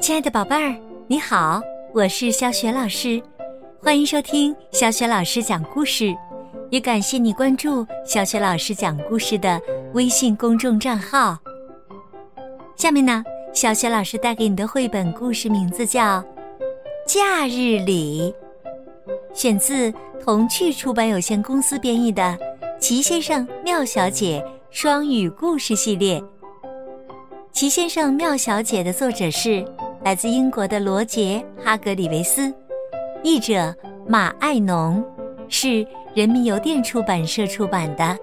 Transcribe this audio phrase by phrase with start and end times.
[0.00, 0.74] 亲爱的宝贝儿，
[1.06, 1.60] 你好，
[1.94, 3.22] 我是小雪老师，
[3.80, 6.16] 欢迎收听小雪老师讲故事，
[6.70, 9.60] 也感谢你关注小雪老师讲故事的
[9.92, 11.38] 微信公众账号。
[12.76, 13.22] 下面呢，
[13.52, 16.00] 小雪老师带给你的绘本故事名字叫
[17.06, 18.34] 《假日里》，
[19.38, 19.92] 选自
[20.24, 22.22] 童趣出版有限公司编译的
[22.78, 26.20] 《齐先生妙小姐》双语故事系列。
[27.52, 29.64] 《齐先生妙小姐》的作者是。
[30.02, 32.50] 来自英国的罗杰·哈格里维斯，
[33.22, 33.74] 译者
[34.08, 35.04] 马爱农，
[35.46, 38.16] 是人民邮电出版社出版的。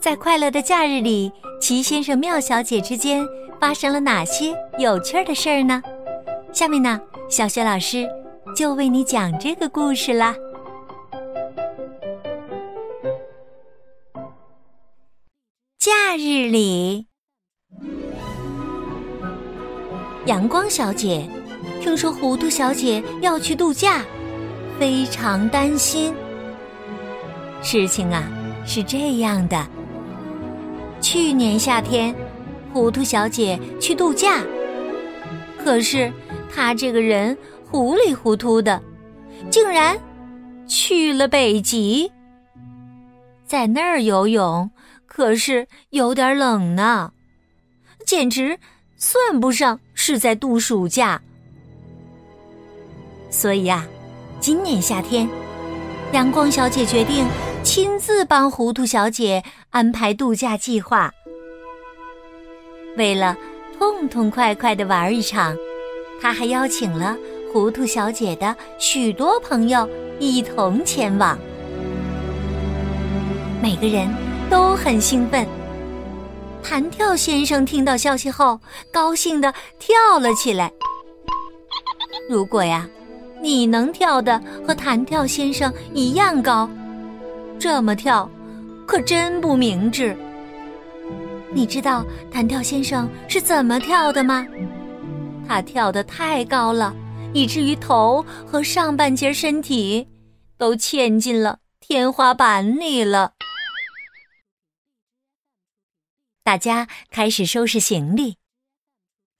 [0.00, 3.24] 在快乐的假日里，齐先生、妙小姐之间
[3.60, 5.80] 发生了哪些有趣的事儿呢？
[6.52, 8.08] 下面呢，小雪老师
[8.56, 10.34] 就为你讲这个故事啦。
[16.10, 17.06] 夏日里。
[20.26, 21.30] 阳光小姐
[21.80, 24.04] 听说糊涂小姐要去度假，
[24.76, 26.12] 非常担心。
[27.62, 28.24] 事情啊
[28.66, 29.64] 是这样的：
[31.00, 32.12] 去年夏天，
[32.72, 34.42] 糊涂小姐去度假，
[35.62, 36.12] 可是
[36.52, 38.82] 她这个人糊里糊涂的，
[39.48, 39.96] 竟然
[40.66, 42.10] 去了北极，
[43.46, 44.68] 在那儿游泳，
[45.10, 47.12] 可是有点冷呢，
[48.06, 48.56] 简直。
[49.02, 51.18] 算不上是在度暑假，
[53.30, 53.86] 所以呀，
[54.40, 55.26] 今年夏天，
[56.12, 57.26] 阳光小姐决定
[57.62, 61.10] 亲自帮糊涂小姐安排度假计划。
[62.98, 63.34] 为了
[63.78, 65.56] 痛痛快快的玩一场，
[66.20, 67.16] 她还邀请了
[67.50, 69.88] 糊涂小姐的许多朋友
[70.18, 71.38] 一同前往。
[73.62, 74.06] 每个人
[74.50, 75.46] 都很兴奋。
[76.62, 78.60] 弹跳先生听到消息后，
[78.92, 80.70] 高兴的跳了起来。
[82.28, 82.86] 如果呀，
[83.40, 86.68] 你能跳的和弹跳先生一样高，
[87.58, 88.28] 这么跳，
[88.86, 90.14] 可真不明智。
[91.52, 94.46] 你知道弹跳先生是怎么跳的吗？
[95.48, 96.94] 他跳得太高了，
[97.32, 100.06] 以至于头和上半截身体
[100.58, 103.32] 都嵌进了天花板里了。
[106.50, 108.34] 大家开始收拾行李。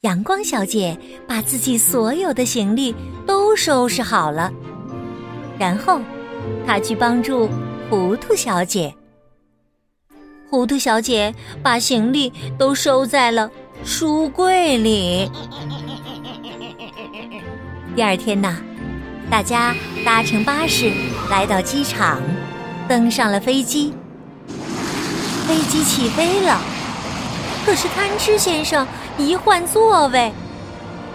[0.03, 2.95] 阳光小姐把自己所有的行李
[3.27, 4.53] 都收拾好了，
[5.59, 6.01] 然后
[6.65, 7.51] 她去帮助
[7.91, 8.95] 糊涂小姐。
[10.49, 11.35] 糊涂小姐
[11.65, 13.51] 把行李都收在了
[13.85, 15.29] 书柜里。
[17.97, 18.57] 第二天呢，
[19.29, 20.93] 大家搭乘巴士
[21.29, 22.23] 来到机场，
[22.89, 23.93] 登上了飞机。
[25.49, 26.70] 飞机起飞了。
[27.65, 28.87] 可是贪吃先生
[29.19, 30.33] 一换座位，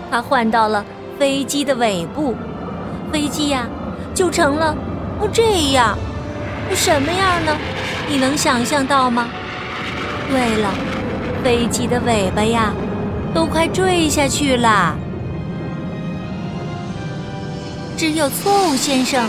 [0.10, 0.86] 他换到了
[1.20, 2.36] 飞机的尾部，
[3.12, 3.68] 飞机呀
[4.14, 4.76] 就成了
[5.34, 5.98] 这样，
[6.74, 7.58] 什么样呢？
[8.08, 9.28] 你能想象到吗？
[10.30, 10.74] 对了，
[11.44, 12.74] 飞机的尾巴呀
[13.34, 14.96] 都快坠下去了。
[17.98, 19.28] 只有错误先生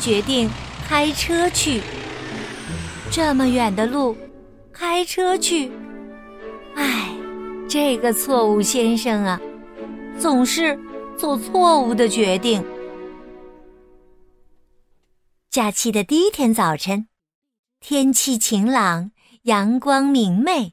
[0.00, 0.50] 决定
[0.88, 1.82] 开车去，
[3.10, 4.16] 这么远的路，
[4.72, 5.70] 开车去。
[7.68, 9.38] 这个错误先生啊，
[10.18, 10.78] 总是
[11.18, 12.64] 做错误的决定。
[15.50, 17.08] 假期的第一天早晨，
[17.78, 19.10] 天气晴朗，
[19.42, 20.72] 阳光明媚，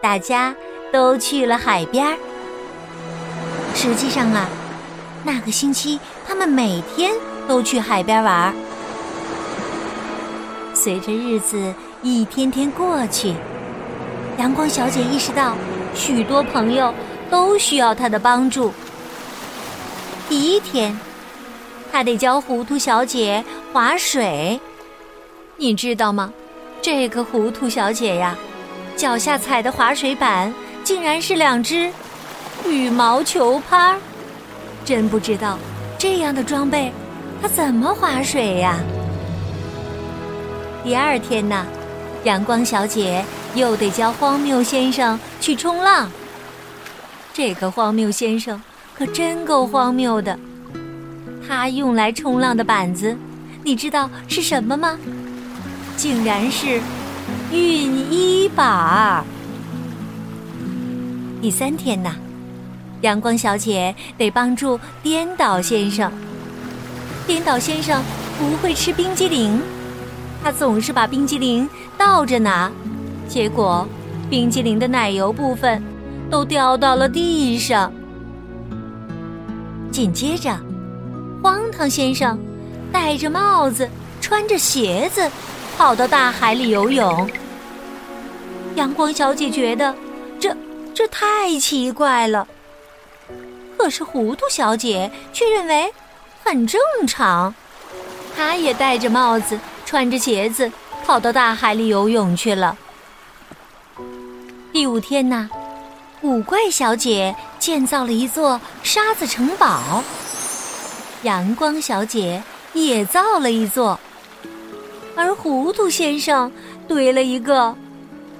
[0.00, 0.56] 大家
[0.90, 2.16] 都去了海边。
[3.74, 4.48] 实际上啊，
[5.24, 7.12] 那个星期他们每天
[7.46, 8.54] 都去海边玩。
[10.72, 13.34] 随着日子一天天过去。
[14.38, 15.56] 阳光小姐意识到，
[15.94, 16.92] 许多朋友
[17.30, 18.72] 都需要她的帮助。
[20.28, 20.98] 第一天，
[21.92, 24.60] 她得教糊涂小姐划水。
[25.56, 26.32] 你知道吗？
[26.82, 28.36] 这个糊涂小姐呀，
[28.96, 30.52] 脚下踩的滑水板
[30.82, 31.90] 竟然是两只
[32.66, 33.98] 羽毛球拍儿。
[34.84, 35.58] 真不知道
[35.96, 36.92] 这样的装备，
[37.40, 38.78] 她怎么划水呀？
[40.82, 41.64] 第二天呢，
[42.24, 43.24] 阳光小姐。
[43.54, 46.10] 又得教荒谬先生去冲浪。
[47.32, 48.60] 这个荒谬先生
[48.98, 50.36] 可真够荒谬的。
[51.46, 53.16] 他用来冲浪的板子，
[53.62, 54.98] 你知道是什么吗？
[55.96, 56.80] 竟然是
[57.52, 59.24] 熨衣板。
[61.40, 62.16] 第三天呐，
[63.02, 66.10] 阳光小姐得帮助颠倒先生。
[67.24, 68.02] 颠倒先生
[68.36, 69.62] 不会吃冰激凌，
[70.44, 72.70] 他总是把冰激凌倒着拿。
[73.26, 73.88] 结果，
[74.28, 75.82] 冰激凌的奶油部分
[76.30, 77.90] 都掉到了地上。
[79.90, 80.54] 紧接着，
[81.42, 82.38] 荒唐先生
[82.92, 83.88] 戴着帽子，
[84.20, 85.30] 穿着鞋子，
[85.78, 87.30] 跑到大海里游泳。
[88.74, 89.94] 阳光小姐觉得
[90.38, 90.54] 这
[90.92, 92.46] 这太奇怪了，
[93.78, 95.90] 可是糊涂小姐却认为
[96.44, 97.54] 很正常。
[98.36, 100.70] 她也戴着帽子，穿着鞋子，
[101.04, 102.76] 跑到大海里游泳去了。
[104.72, 105.48] 第五天呢，
[106.20, 110.02] 古怪小姐建造了一座沙子城堡，
[111.22, 112.42] 阳光小姐
[112.72, 113.98] 也造了一座，
[115.14, 116.50] 而糊涂先生
[116.88, 117.74] 堆了一个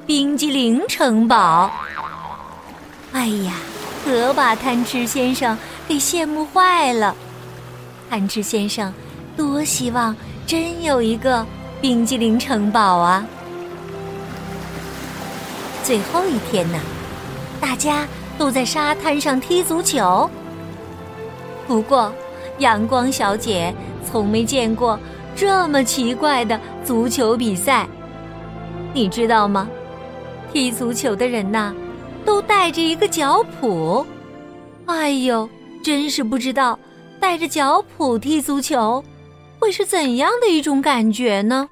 [0.07, 1.71] 冰激凌城堡。
[3.13, 3.53] 哎呀，
[4.05, 5.57] 可把贪吃先生
[5.87, 7.15] 给羡慕坏了。
[8.11, 8.93] 贪吃先生
[9.37, 10.15] 多希望
[10.47, 11.45] 真有一个
[11.81, 13.27] 冰激凌城堡啊！
[15.83, 16.79] 最后一天呢，
[17.61, 18.07] 大家
[18.37, 20.29] 都在沙滩上踢足球。
[21.67, 22.13] 不过，
[22.59, 23.75] 阳光小姐
[24.05, 24.99] 从没见过
[25.35, 27.87] 这么奇怪的足球比赛。
[28.93, 29.67] 你知道吗？
[30.53, 31.75] 踢足球的人呐，
[32.25, 34.05] 都带着一个脚蹼。
[34.87, 35.49] 哎呦，
[35.83, 36.79] 真是不知道
[37.19, 39.03] 带着脚蹼踢足球
[39.65, 41.71] 会是怎样的一种感觉呢？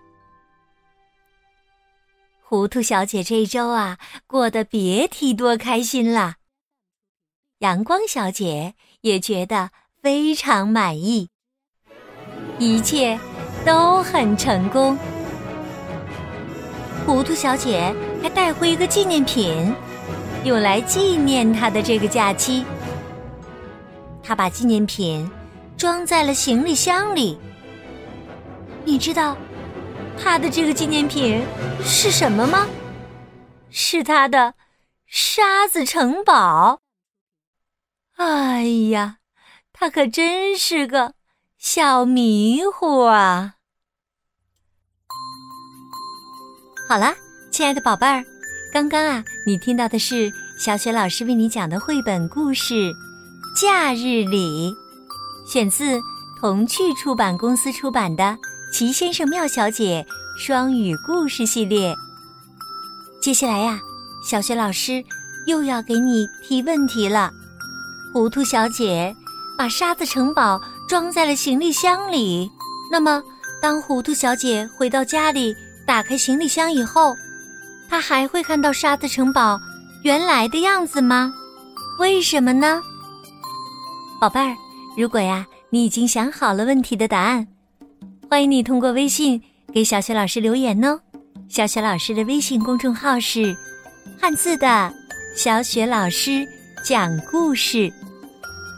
[2.43, 6.37] 糊涂小姐这周啊，过得别提多开心了。
[7.59, 8.73] 阳光小姐
[9.03, 9.69] 也觉得
[10.01, 11.29] 非常满意，
[12.59, 13.21] 一切
[13.63, 14.97] 都很成功。
[17.05, 19.75] 糊涂小姐还带回一个纪念品，
[20.45, 22.65] 用来纪念她的这个假期。
[24.23, 25.31] 她把纪念品
[25.77, 27.39] 装在了行李箱里。
[28.85, 29.37] 你知道？
[30.23, 31.43] 他的这个纪念品
[31.83, 32.67] 是什么吗？
[33.71, 34.55] 是他的
[35.07, 36.81] 沙子城堡。
[38.17, 39.17] 哎呀，
[39.73, 41.15] 他可真是个
[41.59, 43.55] 小迷糊啊！
[46.89, 47.15] 好了，
[47.51, 48.23] 亲爱的宝贝儿，
[48.73, 52.75] 刚刚啊，你听到的是小雪老师为你讲的绘本故事
[53.59, 54.71] 《假日里》，
[55.51, 55.99] 选自
[56.39, 58.39] 童趣出版公司出版的。
[58.73, 60.05] 齐先生、妙小姐
[60.35, 61.95] 双语故事系列。
[63.21, 63.79] 接下来呀，
[64.25, 65.05] 小雪老师
[65.47, 67.31] 又要给你提问题了。
[68.15, 69.15] 糊涂小姐
[69.59, 70.59] 把沙子城堡
[70.89, 72.51] 装在了行李箱里。
[72.91, 73.23] 那么，
[73.61, 75.55] 当糊涂小姐回到家里，
[75.87, 77.15] 打开行李箱以后，
[77.91, 79.61] 她还会看到沙子城堡
[80.03, 81.31] 原来的样子吗？
[81.99, 82.81] 为什么呢？
[84.19, 84.57] 宝贝儿，
[84.97, 87.47] 如果呀，你已经想好了问题的答案。
[88.33, 89.39] 欢迎你通过微信
[89.75, 90.99] 给小雪老师留言哦。
[91.51, 93.55] 小雪老师的微信公众号是
[94.19, 94.91] “汉字的
[95.37, 96.49] 小雪老师
[96.83, 97.93] 讲故事”，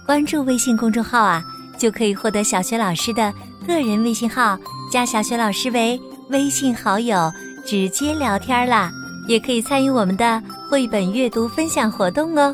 [0.05, 1.41] 关注微信公众号啊，
[1.79, 3.33] 就可以获得小雪老师的
[3.65, 4.59] 个人微信号，
[4.91, 6.01] 加小雪老师为
[6.31, 7.31] 微信好友，
[7.65, 8.91] 直接聊天啦。
[9.29, 12.53] 也可以参与我们的绘本阅读分享活动哦。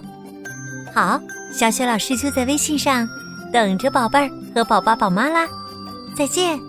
[0.94, 1.18] 好，
[1.50, 3.08] 小雪老师就在微信上
[3.50, 5.48] 等着宝贝儿和宝宝宝妈啦，
[6.14, 6.60] 再见。